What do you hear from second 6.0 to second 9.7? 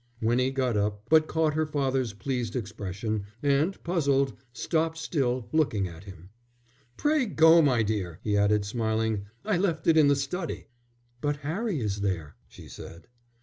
him. "Pray go, my dear," he added, smiling. "I